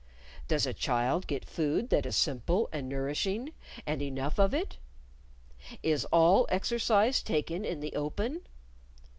Does 0.47 0.65
a 0.65 0.73
child 0.73 1.27
get 1.27 1.45
food 1.45 1.91
that 1.91 2.07
is 2.07 2.15
simple 2.15 2.67
and 2.71 2.89
nourishing, 2.89 3.53
and 3.85 4.01
enough 4.01 4.39
of 4.39 4.51
it? 4.51 4.77
Is 5.83 6.05
all 6.05 6.47
exercise 6.49 7.21
taken 7.21 7.63
in 7.63 7.81
the 7.81 7.93
open? 7.95 8.41